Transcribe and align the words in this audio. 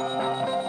Música 0.00 0.59